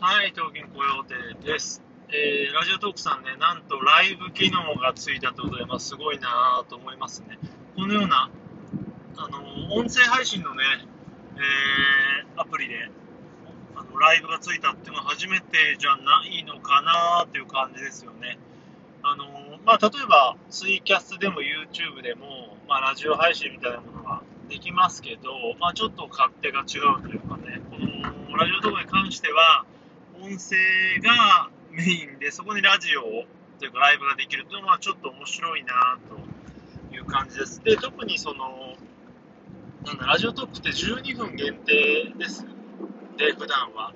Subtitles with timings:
[0.00, 1.14] はい、東京雇用亭
[1.46, 1.82] です。
[2.08, 7.38] えーラジオトークさんね、なんとライブ機能がついたということで、まあ、すごいなと思いますね。
[7.76, 8.30] このような、
[9.16, 10.64] あの音声配信のね、
[11.36, 12.90] えーアプリで
[13.76, 18.38] あのライブがついたっていうのは初めてじゃないのかなっていう感じですよね。
[19.02, 19.24] あの
[19.64, 28.09] まあ、例えば、ツイキャスでも YouTube でも、まあ、ラジオ配信みたいなものができますけど、まあ、ちょっと勝手が違うというかね、この
[28.40, 29.66] ラジオ動画に関しては、
[30.14, 30.56] 音声
[31.02, 33.02] がメインで、そこにラジオ
[33.58, 37.62] というかライブができるというのはちょっと面白いなという感じです。
[37.62, 38.78] で、特にその、
[39.84, 42.46] なんだ、ラジオトークって12分限定です。
[43.18, 43.92] で、普段は。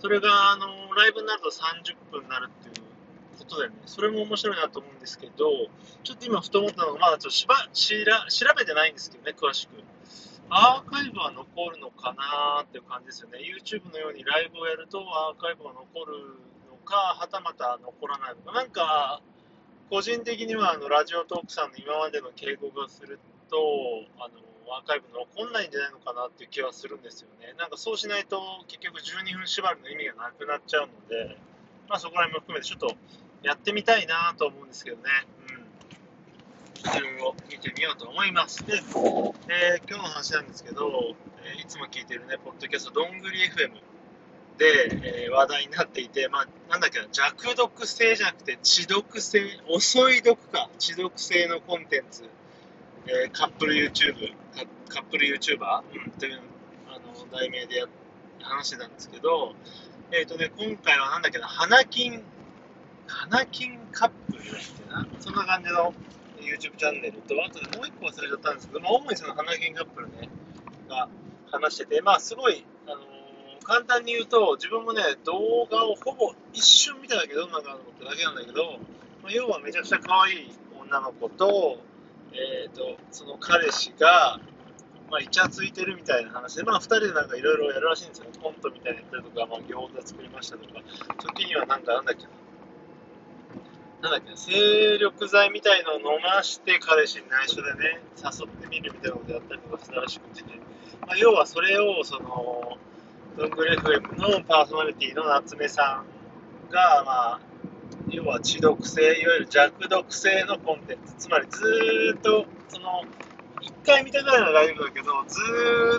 [0.00, 5.48] それが、あの、ライブになると30分になるっていうことでね、それも面白いなと思うんですけど、
[6.02, 9.84] ちょっと今ふと思ったのが、まだちょっとしばしら調べてないんですけどね、詳しく。
[10.56, 13.40] アーカイブは残るのかなーっていう感じですよね。
[13.42, 16.14] YouTube のようにライブをやるとアーカイブが残る
[16.70, 18.52] のか、はたまた残らないのか。
[18.52, 19.20] なんか、
[19.90, 23.18] 個人的にはあのラジオトークさんの今までの傾向がする
[23.50, 23.56] と、
[24.22, 24.38] あの、
[24.78, 27.54] アーカイブ残んないんじゃないのかなっていう気はするんですよね。
[27.58, 31.36] なんかそうしないと結局12分縛りの意味がなくなっちゃうので、
[31.88, 32.94] まあそこら辺も含めてちょっと
[33.42, 35.10] やってみたいなと思うんですけどね。
[36.84, 36.98] うん。
[36.98, 38.64] いろいろ見てみようと思います。
[38.66, 43.72] で、えー今日の話なんですけど、えーいつも聞いてるね、ポッドキャスト、どんぐり FM
[44.58, 52.24] で、えー話題になっていて、まあ、なんだっけな、弱読性じゃなくて、遅読性、遅い読か、遅読性のコンテンツ、
[53.06, 54.34] えーカップル YouTube、
[54.88, 56.40] カップル YouTuber、うん、という
[56.88, 57.86] あの題名でや
[58.40, 59.54] 話してたんですけど、
[60.12, 62.22] えっ、とね、今回はなんだっけな、花金、
[63.06, 65.94] 花金カップルっけな、そんな感じの
[66.44, 70.28] YouTube チャンネルと、あとでもう一個忘れちゃったんですけど、まあ、主にその花金カップルね、
[70.88, 71.08] が
[71.50, 73.14] 話してて、まあ、すごい、あのー
[73.64, 78.78] 簡単に言うと、自分もね、動画をほぼ一瞬見ただけどんなのかなと思っただけなんだけど、
[79.22, 81.78] まあ、要はめちゃくちゃ可愛い女の子と、
[82.32, 84.38] えー、とその彼氏が、
[85.10, 90.80] まあ、イチャついてるみたいな話で、まあ、2人でなんかいろいろやるらしいんですよ、コントみたいなやったりとか、まあ、餃子作りましたとか、
[91.18, 92.28] 時にはなんか、なんだっけな、
[94.04, 100.42] なんだっけ、精力剤みたいのを飲まして、彼氏に内緒でね、誘ってみるみたいなことやったりとかしたらしくて、
[101.00, 102.76] まあ、要はそれを、その、
[103.38, 106.04] どんぐり FM のパーソナリティの夏目さ
[106.68, 107.40] んが、まあ、
[108.10, 113.04] 要は知読性、いわゆる弱読性のコンテンツ、つまりずっと、その、
[113.62, 115.40] 一回見たぐらいのライブだけど、ず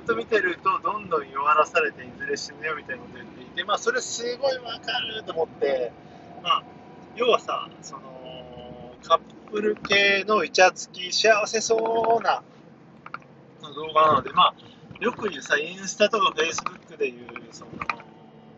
[0.02, 5.92] っと見てると、どんどん弱らされて、いずれ死ぬよみたいなこと言っていて、まあ、それすごいわかると思って、
[6.44, 6.64] まあ、
[7.16, 9.20] 要はさ、その、カッ
[9.52, 12.44] プル系のイチャつき、幸せそうな
[13.74, 14.56] 動画なので、まあ、
[15.00, 17.72] よく言うさ、インスタとかフェイスブックでいう、その、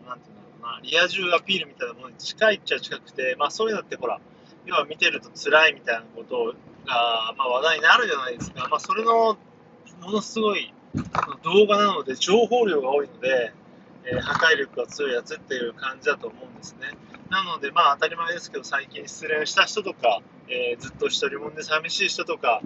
[0.06, 4.20] なんていうんだろうな、リア充アピールみたいなものに近いっちゃ近くて、まあそういうのってほら、
[4.66, 6.54] 要は見てると辛いみたいなこと
[6.86, 8.68] が、まあ話題になるじゃないですか。
[8.68, 9.36] まあそれの、
[10.00, 10.72] ものすごい
[11.42, 13.52] 動画なので、情報量が多いので、
[14.04, 16.88] えー破壊力が強いやつっていう感じだと思うんですね。
[17.30, 22.60] なので、まあ当たり前ですけど、最近失恋した人とか、えーずっと一人もんで寂しい人とか、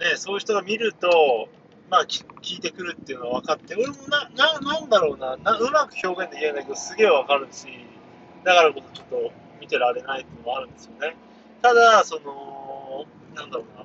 [0.00, 1.48] ね、そういう人が見ると、
[1.90, 7.66] まあ、き聞いてくるっていうのは分かって、俺もな、な、なんだろうなな、うまく表現できないけど、すげえ分かるし、
[8.44, 11.16] だからこそちょっと見てられないっていうのもあるんですよね。
[11.60, 13.84] ただ、その、なんだろうな、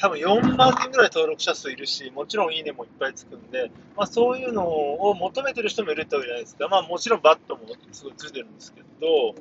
[0.00, 6.68] 多分4万人ぐらい登録者数いるし、もちろんいいねもいっぱいつくんで、まあそういうのを求めてる人もいるってわけじゃないですか。
[6.68, 9.34] まあもちろんバッドもすごいついてるんですけど、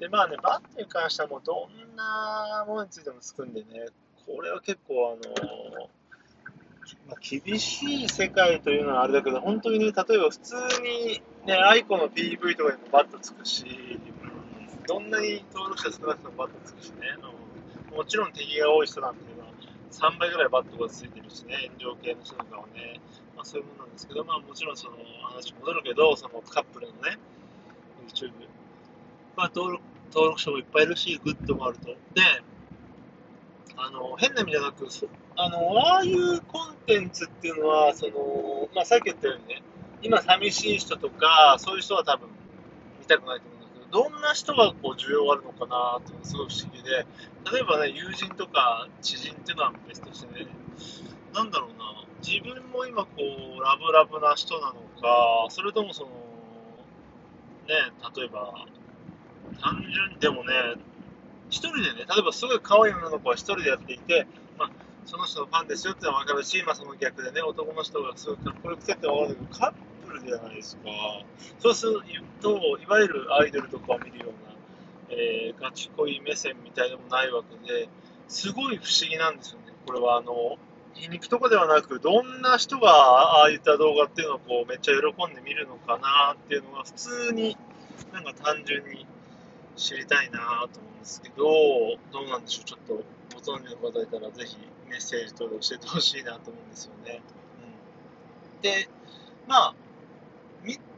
[0.00, 3.86] でまあね、バッドに関してはもうどんなものについてもつくんでね、
[4.26, 5.88] これは結構あの
[7.08, 13.64] まあ、厳しい世界というのはあれだけど、本当にね、例えば普通に、ね、 aiko の PV とかにもバッドつくし、
[14.86, 16.96] どんなに登録者少なくてもバッドつくしね、
[17.94, 19.33] もちろん敵が多い人なんていうのは
[19.94, 23.00] 3倍ぐらいバッドがついてるしね、炎上系の人とかはね、
[23.36, 27.18] まあ、そういうものなんですけど、まあ、もちろんその話戻るけど、そのカップルのね、
[28.08, 28.32] YouTube、
[29.36, 31.86] まあ、登録登録者もいっぱいいるし、グッドもあると。
[31.86, 31.96] で、
[33.76, 34.86] あの変な意味じゃなく、
[35.36, 39.62] あのああいうコンテンツっていうのは、そのまあ、さっき言ったようにね、
[40.02, 42.28] 今寂しい人とか、そういう人は多分
[43.00, 43.53] 見たくないと思う。
[43.94, 47.06] ど、んな人がこう需要があるのかなってのがすごい不思議で、
[47.52, 50.48] 例えばね、友人とか知人っていうのは別としてね、
[51.32, 56.08] なんだろうな、自分も今こう、ラブラブな人なのか、それともその、
[57.68, 57.74] ね、
[58.16, 58.66] 例えば、
[59.60, 60.52] 単純でもね、
[61.50, 64.26] 一人でね、例えばすごい可愛い女の子は一人でやっていて、
[64.58, 64.70] まあ、
[65.06, 70.82] その人のファンですよってのは分かるし、まあ、その逆でね、男の人がすごいかっこよくてって分かるけど、カップルじゃないですか。
[71.58, 72.00] そうする
[72.40, 74.54] と、いわゆるアイドルとかを見るような、
[75.10, 77.88] えー、ガチ恋目線みたいでもないわけで、
[78.28, 79.72] すごい不思議なんですよね。
[79.86, 80.56] これはあの、
[80.94, 87.56] 皮肉とかではなく、どんな人がああいった動画っていうのをこうめっちゃ喜んで見るのかなっていうのが普通に
[88.12, 89.06] なんか単純に
[89.76, 90.38] 知りたいな
[90.72, 91.44] と思うんですけど、
[92.12, 94.56] どうなんでしょう、ちょっとご存知の方いたらぜひ
[94.88, 97.20] メッセージ等で教えてほしいなと思うんですよね。
[98.56, 98.88] うん、で、
[99.48, 99.74] まあ、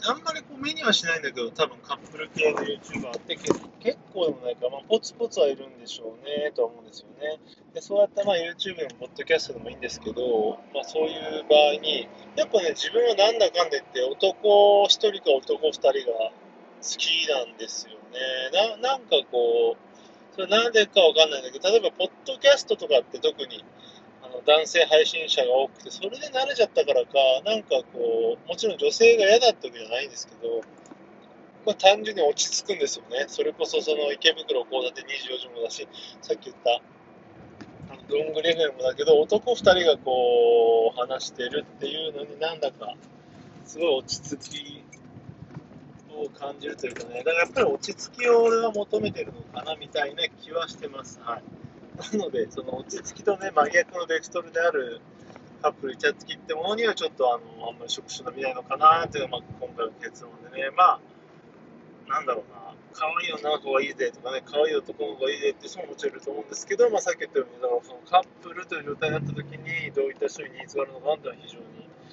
[0.08, 7.40] あんまりこう目にはしないんだけど、多分カップル系の YouTuber って結構でもないか、まあ、ポツポツはいるんでしょうねとは思うんですよね。
[7.74, 16.32] でそうやってまあ YouTube でも、ポッドキャストでもいいんですけど、まあ、そういう場合に、やっぱね、自分はなんだかんだ言って、男1人か男2人が好
[16.98, 18.78] きなんですよね。
[18.80, 19.86] ななんかこう、
[20.34, 23.64] それなんでかわかんないんだけど、例えば、ポッドキャストとかって特に、
[24.26, 27.10] あの男性配信者が多くて、それで慣れちゃったからか、
[27.44, 30.62] なんかこう、もちろん女性が嫌だったわけじゃないんですけど、
[31.64, 33.26] まあ、単純に落ち着くんですよね。
[33.28, 35.86] それこそその池袋交差点24時もだし、
[36.22, 36.80] さっき言った
[37.92, 42.94] あのどんぐり FM だけど、男2人がこう話してるっていうのになんだか
[43.64, 44.84] すごい落ち着き
[46.10, 51.20] を感じるというかね、だからやっぱり落ち着きを俺は求めてるのかなみたいな気はしてます。
[51.22, 51.42] はい。
[51.96, 55.00] なので、その落ち着きとね、真逆のベクトルである
[55.62, 61.00] カップルイチャつきってものにはちょっとあの、あんまり触手の見ないのかなっていうのが、まあ、今回の結論でね、まあ、
[62.08, 71.64] なんだろうな、可愛い女の子がいいぜとかね、可愛い男の子がいいぜって人ももちろんいると思うんですけど、まあ、さっき言ったように、だからそのカップルという状態になった時に、どういった人にニーズがあるのかっていうのは非常に、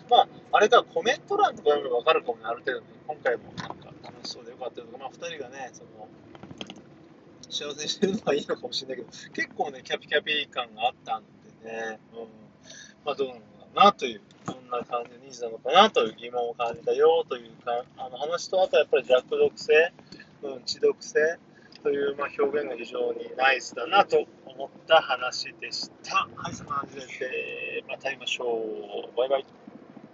[0.09, 6.07] まあ、あれか、コメント欄とか読めば分かるかもね、ある程度、ね、今回もなんか楽しそうでよかったとか、まあ、2人がね、その、
[7.49, 11.23] 幸せにしてるのはいいのかもしれないけど、結構ね、キャピキャピ感があったん
[11.63, 12.27] でね、うん、
[13.05, 19.93] まあどうなのかなという、どんな感じのニーズなのかなという疑問を感じたよというか、あの話と、あとはやっぱり弱毒性、
[20.43, 21.39] うん、知読性
[21.83, 26.27] という、まあ、表現が非常にナイスだなと思った話でした。
[26.35, 28.45] はい、そんな感じで、また会いましょ
[29.13, 29.17] う。
[29.17, 29.62] バイバイ。